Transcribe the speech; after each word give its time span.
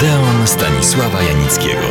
Odeon 0.00 0.46
Stanisława 0.46 1.22
Janickiego. 1.22 1.86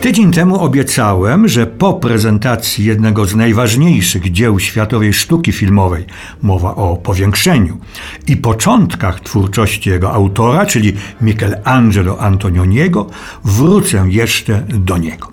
Tydzień 0.00 0.32
temu 0.32 0.64
obiecałem, 0.64 1.48
że 1.48 1.66
po 1.66 1.94
prezentacji 1.94 2.84
jednego 2.84 3.24
z 3.24 3.34
najważniejszych 3.34 4.32
dzieł 4.32 4.60
światowej 4.60 5.12
sztuki 5.12 5.52
filmowej, 5.52 6.04
mowa 6.42 6.74
o 6.74 6.96
powiększeniu, 6.96 7.78
i 8.26 8.36
początkach 8.36 9.20
twórczości 9.20 9.90
jego 9.90 10.12
autora, 10.12 10.66
czyli 10.66 10.92
Michelangelo 11.20 12.20
Antonioniego, 12.20 13.06
wrócę 13.44 14.04
jeszcze 14.08 14.62
do 14.68 14.98
niego. 14.98 15.28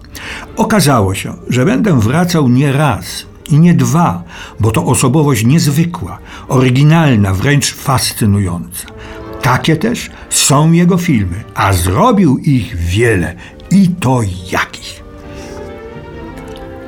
Okazało 0.57 1.15
się, 1.15 1.33
że 1.49 1.65
będę 1.65 1.99
wracał 1.99 2.49
nie 2.49 2.71
raz, 2.71 3.25
i 3.49 3.59
nie 3.59 3.73
dwa, 3.73 4.23
bo 4.59 4.71
to 4.71 4.85
osobowość 4.85 5.45
niezwykła, 5.45 6.19
oryginalna, 6.47 7.33
wręcz 7.33 7.73
fascynująca. 7.73 8.87
Takie 9.41 9.75
też 9.75 10.09
są 10.29 10.71
jego 10.71 10.97
filmy, 10.97 11.43
a 11.55 11.73
zrobił 11.73 12.37
ich 12.37 12.75
wiele 12.75 13.35
i 13.71 13.87
to 13.87 14.21
jakich. 14.51 15.03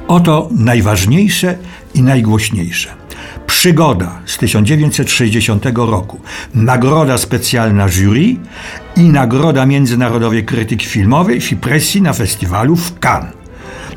Oto 0.08 0.50
najważniejsze 0.52 1.58
i 1.94 2.02
najgłośniejsze. 2.02 2.90
Przygoda 3.48 4.20
z 4.26 4.38
1960 4.38 5.66
roku, 5.76 6.20
nagroda 6.54 7.18
specjalna 7.18 7.90
jury 7.90 8.36
i 8.96 9.02
nagroda 9.02 9.66
międzynarodowej 9.66 10.46
krytyki 10.46 10.86
filmowej 10.86 11.42
Fipressi 11.42 12.02
na 12.02 12.14
festiwalu 12.14 12.76
w 12.76 13.00
Cannes. 13.00 13.39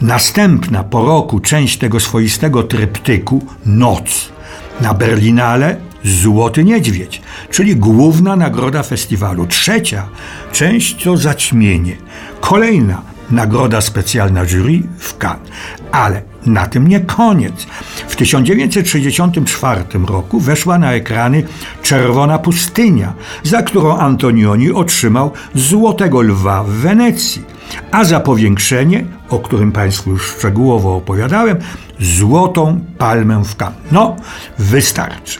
Następna 0.02 0.84
po 0.84 1.04
roku 1.04 1.40
część 1.40 1.78
tego 1.78 2.00
swoistego 2.00 2.62
tryptyku 2.62 3.46
Noc. 3.66 4.32
Na 4.80 4.94
Berlinale 4.94 5.76
Złoty 6.04 6.64
Niedźwiedź, 6.64 7.22
czyli 7.50 7.76
główna 7.76 8.36
nagroda 8.36 8.82
festiwalu. 8.82 9.46
Trzecia 9.46 10.08
część 10.52 11.04
to 11.04 11.16
Zaćmienie. 11.16 11.96
Kolejna 12.40 13.02
nagroda 13.30 13.80
specjalna 13.80 14.46
jury 14.46 14.82
w 14.98 15.18
Cannes. 15.18 15.48
Ale 15.92 16.22
na 16.46 16.66
tym 16.66 16.88
nie 16.88 17.00
koniec. 17.00 17.66
W 18.08 18.16
1964 18.16 19.84
roku 20.06 20.40
weszła 20.40 20.78
na 20.78 20.92
ekrany 20.92 21.42
Czerwona 21.82 22.38
Pustynia, 22.38 23.12
za 23.42 23.62
którą 23.62 23.98
Antonioni 23.98 24.70
otrzymał 24.70 25.30
Złotego 25.54 26.20
Lwa 26.20 26.64
w 26.64 26.70
Wenecji, 26.70 27.42
a 27.90 28.04
za 28.04 28.20
powiększenie, 28.20 29.04
o 29.28 29.38
którym 29.38 29.72
Państwu 29.72 30.10
już 30.10 30.26
szczegółowo 30.26 30.96
opowiadałem, 30.96 31.56
Złotą 32.00 32.80
Palmę 32.98 33.42
w 33.44 33.56
Cannes. 33.56 33.78
No, 33.92 34.16
wystarczy. 34.58 35.38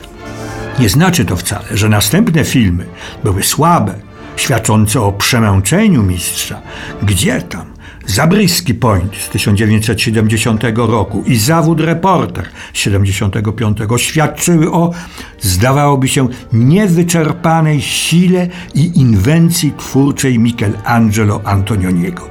Nie 0.79 0.89
znaczy 0.89 1.25
to 1.25 1.35
wcale, 1.35 1.65
że 1.71 1.89
następne 1.89 2.43
filmy 2.43 2.85
były 3.23 3.43
słabe, 3.43 3.93
świadczące 4.35 5.01
o 5.01 5.11
przemęczeniu 5.11 6.03
mistrza. 6.03 6.61
Gdzie 7.03 7.41
tam? 7.41 7.72
Zabryski 8.05 8.73
Point 8.73 9.15
z 9.15 9.29
1970 9.29 10.63
roku 10.75 11.23
i 11.25 11.35
Zawód 11.35 11.79
Reporter 11.79 12.49
75 12.73 13.77
świadczyły 13.97 14.71
o, 14.71 14.91
zdawałoby 15.41 16.07
się, 16.07 16.27
niewyczerpanej 16.53 17.81
sile 17.81 18.47
i 18.75 18.99
inwencji 18.99 19.73
twórczej 19.77 20.39
Michelangelo 20.39 21.41
Antonioniego. 21.43 22.29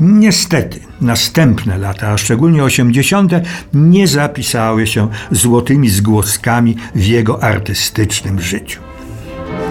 Niestety, 0.00 0.80
następne 1.00 1.78
lata, 1.78 2.08
a 2.08 2.18
szczególnie 2.18 2.64
80., 2.64 3.32
nie 3.74 4.06
zapisały 4.06 4.86
się 4.86 5.08
złotymi 5.30 5.90
zgłoskami 5.90 6.76
w 6.94 7.04
jego 7.04 7.42
artystycznym 7.42 8.40
życiu. 8.40 8.80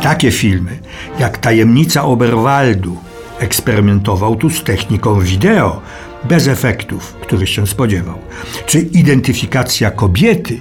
Takie 0.02 0.32
filmy 0.32 0.80
jak 1.20 1.38
Tajemnica 1.38 2.04
Oberwaldu 2.04 3.09
eksperymentował 3.40 4.36
tu 4.36 4.50
z 4.50 4.64
techniką 4.64 5.20
wideo, 5.20 5.82
bez 6.24 6.48
efektów, 6.48 7.14
których 7.22 7.50
się 7.50 7.68
spodziewał, 7.68 8.18
czy 8.66 8.80
identyfikacja 8.80 9.92
kobiety 9.92 10.60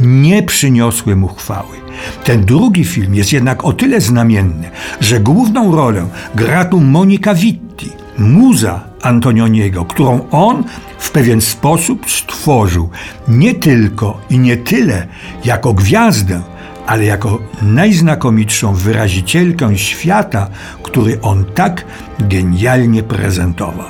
nie 0.00 0.42
przyniosły 0.42 1.16
mu 1.16 1.28
chwały. 1.28 1.76
Ten 2.24 2.44
drugi 2.44 2.84
film 2.84 3.14
jest 3.14 3.32
jednak 3.32 3.64
o 3.64 3.72
tyle 3.72 4.00
znamienny, 4.00 4.70
że 5.00 5.20
główną 5.20 5.76
rolę 5.76 6.08
gra 6.34 6.64
tu 6.64 6.80
Monika 6.80 7.34
Witti, 7.34 7.90
muza 8.18 8.88
Antonioniego, 9.02 9.84
którą 9.84 10.28
on 10.30 10.64
w 10.98 11.10
pewien 11.10 11.40
sposób 11.40 12.10
stworzył 12.10 12.90
nie 13.28 13.54
tylko 13.54 14.20
i 14.30 14.38
nie 14.38 14.56
tyle 14.56 15.06
jako 15.44 15.74
gwiazdę, 15.74 16.42
ale 16.88 17.04
jako 17.04 17.38
najznakomitszą 17.62 18.74
wyrazicielkę 18.74 19.78
świata, 19.78 20.48
który 20.82 21.20
on 21.20 21.44
tak 21.44 21.84
genialnie 22.20 23.02
prezentował. 23.02 23.86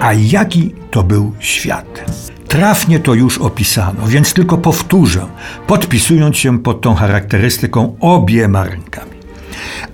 A 0.00 0.12
jaki 0.12 0.74
to 0.90 1.02
był 1.02 1.32
świat? 1.38 2.04
Trafnie 2.48 3.00
to 3.00 3.14
już 3.14 3.38
opisano, 3.38 4.06
więc 4.06 4.32
tylko 4.32 4.58
powtórzę, 4.58 5.26
podpisując 5.66 6.36
się 6.36 6.58
pod 6.58 6.80
tą 6.80 6.94
charakterystyką 6.94 7.96
obiema 8.00 8.64
rękami. 8.64 9.16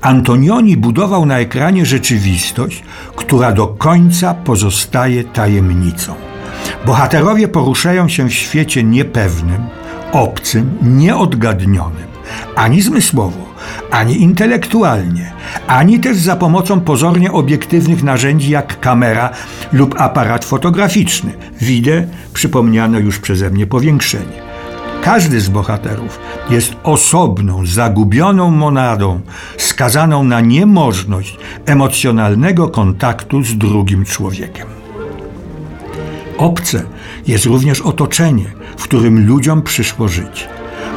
Antonioni 0.00 0.76
budował 0.76 1.26
na 1.26 1.38
ekranie 1.38 1.86
rzeczywistość, 1.86 2.82
która 3.16 3.52
do 3.52 3.66
końca 3.66 4.34
pozostaje 4.34 5.24
tajemnicą. 5.24 6.14
Bohaterowie 6.86 7.48
poruszają 7.48 8.08
się 8.08 8.28
w 8.28 8.34
świecie 8.34 8.84
niepewnym, 8.84 9.62
obcym, 10.12 10.78
nieodgadnionym 10.82 12.11
ani 12.56 12.82
zmysłowo, 12.82 13.54
ani 13.90 14.22
intelektualnie, 14.22 15.32
ani 15.66 16.00
też 16.00 16.16
za 16.16 16.36
pomocą 16.36 16.80
pozornie 16.80 17.32
obiektywnych 17.32 18.02
narzędzi 18.02 18.50
jak 18.50 18.80
kamera 18.80 19.30
lub 19.72 20.00
aparat 20.00 20.44
fotograficzny. 20.44 21.32
Widzę 21.60 22.06
przypomniane 22.34 23.00
już 23.00 23.18
przeze 23.18 23.50
mnie 23.50 23.66
powiększenie. 23.66 24.42
Każdy 25.02 25.40
z 25.40 25.48
bohaterów 25.48 26.18
jest 26.50 26.76
osobną, 26.82 27.66
zagubioną 27.66 28.50
monadą, 28.50 29.20
skazaną 29.56 30.24
na 30.24 30.40
niemożność 30.40 31.38
emocjonalnego 31.66 32.68
kontaktu 32.68 33.42
z 33.42 33.58
drugim 33.58 34.04
człowiekiem. 34.04 34.66
Obce 36.38 36.82
jest 37.26 37.44
również 37.44 37.80
otoczenie, 37.80 38.44
w 38.76 38.82
którym 38.82 39.26
ludziom 39.26 39.62
przyszło 39.62 40.08
żyć. 40.08 40.48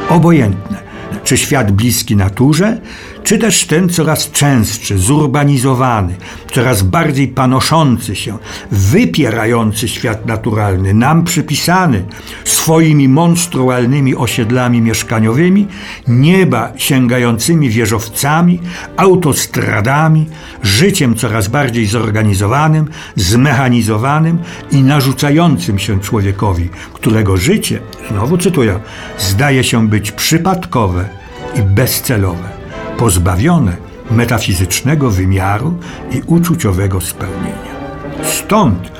Obojętne, 0.08 0.85
czy 1.24 1.36
świat 1.36 1.72
bliski 1.72 2.16
naturze, 2.16 2.80
czy 3.26 3.38
też 3.38 3.64
ten 3.64 3.88
coraz 3.88 4.30
częstszy, 4.30 4.98
zurbanizowany, 4.98 6.14
coraz 6.54 6.82
bardziej 6.82 7.28
panoszący 7.28 8.16
się, 8.16 8.38
wypierający 8.70 9.88
świat 9.88 10.26
naturalny, 10.26 10.94
nam 10.94 11.24
przypisany 11.24 12.04
swoimi 12.44 13.08
monstrualnymi 13.08 14.16
osiedlami 14.16 14.80
mieszkaniowymi, 14.80 15.66
nieba 16.08 16.72
sięgającymi 16.76 17.70
wieżowcami, 17.70 18.60
autostradami, 18.96 20.26
życiem 20.62 21.14
coraz 21.14 21.48
bardziej 21.48 21.86
zorganizowanym, 21.86 22.88
zmechanizowanym 23.16 24.38
i 24.70 24.82
narzucającym 24.82 25.78
się 25.78 26.00
człowiekowi, 26.00 26.68
którego 26.92 27.36
życie, 27.36 27.80
znowu 28.10 28.38
cytuję, 28.38 28.80
zdaje 29.18 29.64
się 29.64 29.88
być 29.88 30.12
przypadkowe 30.12 31.08
i 31.54 31.62
bezcelowe 31.62 32.55
pozbawione 32.98 33.76
metafizycznego 34.10 35.10
wymiaru 35.10 35.74
i 36.10 36.22
uczuciowego 36.26 37.00
spełnienia. 37.00 37.76
Stąd 38.24 38.92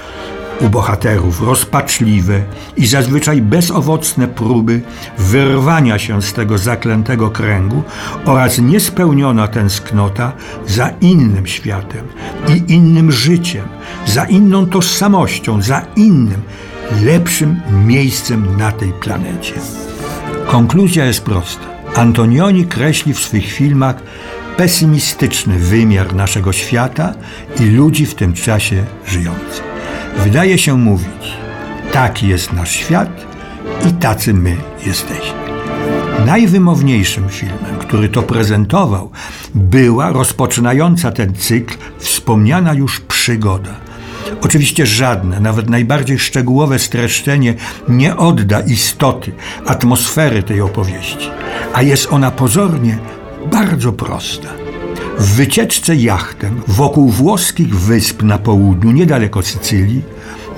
u 0.60 0.68
bohaterów 0.68 1.42
rozpaczliwe 1.42 2.40
i 2.76 2.86
zazwyczaj 2.86 3.42
bezowocne 3.42 4.28
próby 4.28 4.80
wyrwania 5.18 5.98
się 5.98 6.22
z 6.22 6.32
tego 6.32 6.58
zaklętego 6.58 7.30
kręgu 7.30 7.82
oraz 8.24 8.59
niespełniona 8.59 9.48
tęsknota 9.48 10.32
za 10.66 10.88
innym 10.88 11.47
światem 11.47 12.06
i 12.48 12.72
innym 12.72 13.12
życiem, 13.12 13.68
za 14.06 14.24
inną 14.24 14.66
tożsamością, 14.66 15.62
za 15.62 15.82
innym, 15.97 16.42
lepszym 17.04 17.60
miejscem 17.86 18.56
na 18.56 18.72
tej 18.72 18.92
planecie. 18.92 19.54
Konkluzja 20.47 21.04
jest 21.04 21.21
prosta. 21.21 21.75
Antonioni 21.97 22.66
kreśli 22.66 23.15
w 23.15 23.21
swych 23.21 23.53
filmach 23.53 23.97
pesymistyczny 24.57 25.59
wymiar 25.59 26.15
naszego 26.15 26.53
świata 26.53 27.15
i 27.60 27.65
ludzi 27.65 28.07
w 28.07 28.15
tym 28.15 28.33
czasie 28.33 28.84
żyjących. 29.07 29.65
Wydaje 30.16 30.59
się 30.59 30.78
mówić, 30.78 31.37
taki 31.93 32.28
jest 32.28 32.53
nasz 32.53 32.71
świat 32.71 33.27
i 33.89 33.93
tacy 33.93 34.34
my 34.34 34.57
jesteśmy. 34.87 35.39
Najwymowniejszym 36.27 37.28
filmem, 37.28 37.78
który 37.78 38.09
to 38.09 38.22
prezentował, 38.22 39.10
była 39.54 40.13
rozpoczynająca 40.13 41.13
ten 41.13 41.34
cykl 41.34 41.75
wspomniana 41.98 42.75
już 42.75 43.01
przygoda. 43.01 43.85
Oczywiście 44.42 44.86
żadne, 44.86 45.40
nawet 45.40 45.70
najbardziej 45.70 46.18
szczegółowe 46.18 46.78
streszczenie 46.78 47.54
nie 47.88 48.16
odda 48.16 48.60
istoty, 48.60 49.32
atmosfery 49.66 50.42
tej 50.42 50.60
opowieści, 50.60 51.30
a 51.72 51.82
jest 51.82 52.12
ona 52.12 52.30
pozornie 52.30 52.98
bardzo 53.52 53.92
prosta. 53.92 54.48
W 55.18 55.34
wycieczce 55.34 55.96
jachtem 55.96 56.60
wokół 56.66 57.10
włoskich 57.10 57.78
wysp 57.78 58.22
na 58.22 58.38
południu, 58.38 58.92
niedaleko 58.92 59.42
Sycylii, 59.42 60.02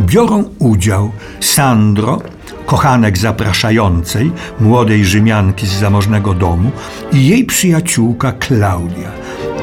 biorą 0.00 0.44
udział 0.58 1.12
Sandro, 1.40 2.22
kochanek 2.66 3.18
zapraszającej, 3.18 4.32
młodej 4.60 5.04
Rzymianki 5.04 5.66
z 5.66 5.72
zamożnego 5.72 6.34
domu 6.34 6.70
i 7.12 7.28
jej 7.28 7.44
przyjaciółka 7.44 8.32
Klaudia. 8.32 9.17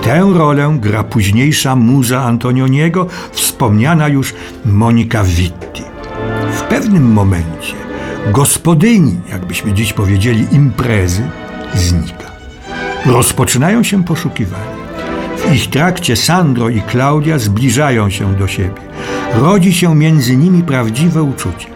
Tę 0.06 0.32
rolę 0.34 0.78
gra 0.82 1.04
późniejsza 1.04 1.76
muza 1.76 2.22
Antonioniego, 2.22 3.08
wspomniana 3.32 4.08
już 4.08 4.34
Monika 4.66 5.24
Vitti. 5.24 5.84
W 6.52 6.62
pewnym 6.62 7.12
momencie 7.12 7.74
gospodyni, 8.32 9.20
jakbyśmy 9.30 9.74
dziś 9.74 9.94
powiedzieli, 9.94 10.48
imprezy 10.52 11.24
znika. 11.74 12.32
Rozpoczynają 13.06 13.84
się 13.84 14.04
poszukiwania. 14.04 14.76
W 15.38 15.54
ich 15.54 15.70
trakcie 15.70 16.16
Sandro 16.16 16.70
i 16.70 16.82
Klaudia 16.82 17.40
zbliżają 17.40 18.10
się 18.10 18.36
do 18.36 18.48
siebie. 18.48 18.82
Rodzi 19.34 19.74
się 19.74 19.96
między 19.96 20.38
nimi 20.38 20.64
prawdziwe 20.64 21.24
uczucie. 21.24 21.75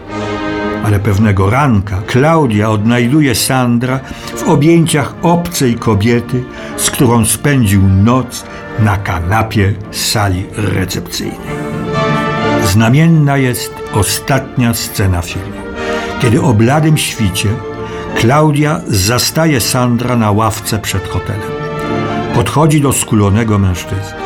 Ale 0.85 0.99
pewnego 0.99 1.49
ranka 1.49 2.01
Klaudia 2.07 2.69
odnajduje 2.69 3.35
Sandra 3.35 3.99
w 4.35 4.49
objęciach 4.49 5.13
obcej 5.21 5.75
kobiety, 5.75 6.43
z 6.77 6.91
którą 6.91 7.25
spędził 7.25 7.81
noc 7.87 8.43
na 8.79 8.97
kanapie 8.97 9.73
sali 9.91 10.45
recepcyjnej. 10.55 11.59
Znamienna 12.63 13.37
jest 13.37 13.73
ostatnia 13.93 14.73
scena 14.73 15.21
filmu, 15.21 15.61
kiedy 16.21 16.41
o 16.41 16.53
bladym 16.53 16.97
świcie 16.97 17.49
Klaudia 18.15 18.81
zastaje 18.87 19.61
Sandra 19.61 20.15
na 20.15 20.31
ławce 20.31 20.79
przed 20.79 21.07
hotelem. 21.07 21.51
Podchodzi 22.35 22.81
do 22.81 22.93
skulonego 22.93 23.59
mężczyzny. 23.59 24.19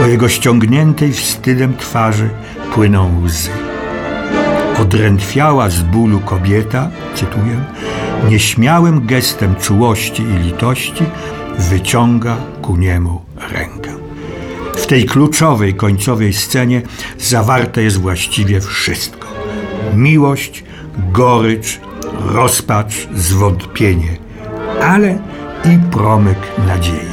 Po 0.00 0.06
jego 0.06 0.28
ściągniętej 0.28 1.12
wstydem 1.12 1.76
twarzy 1.76 2.28
płyną 2.74 3.22
łzy. 3.24 3.71
Odrętwiała 4.82 5.68
z 5.68 5.82
bólu 5.82 6.20
kobieta, 6.20 6.90
cytuję, 7.14 7.64
nieśmiałym 8.28 9.06
gestem 9.06 9.54
czułości 9.56 10.22
i 10.22 10.38
litości 10.38 11.04
wyciąga 11.58 12.36
ku 12.62 12.76
niemu 12.76 13.20
rękę. 13.52 13.90
W 14.76 14.86
tej 14.86 15.04
kluczowej 15.04 15.74
końcowej 15.74 16.32
scenie 16.32 16.82
zawarte 17.18 17.82
jest 17.82 17.96
właściwie 17.96 18.60
wszystko: 18.60 19.28
miłość, 19.94 20.64
gorycz, 21.12 21.80
rozpacz, 22.20 23.08
zwątpienie, 23.14 24.16
ale 24.82 25.18
i 25.64 25.78
promyk 25.90 26.38
nadziei. 26.66 27.12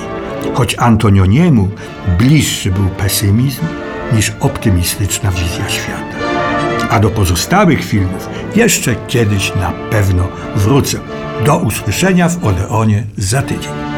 Choć 0.53 0.75
Antonioniemu 0.75 1.69
bliższy 2.17 2.71
był 2.71 2.85
pesymizm 2.85 3.65
niż 4.13 4.33
optymistyczna 4.39 5.31
wizja 5.31 5.69
świata. 5.69 6.18
A 6.89 6.99
do 6.99 7.09
pozostałych 7.09 7.85
filmów 7.85 8.29
jeszcze 8.55 8.95
kiedyś 9.07 9.55
na 9.55 9.71
pewno 9.91 10.27
wrócę. 10.55 10.99
Do 11.45 11.57
usłyszenia 11.57 12.29
w 12.29 12.45
Odeonie 12.45 13.03
za 13.17 13.41
tydzień. 13.41 13.88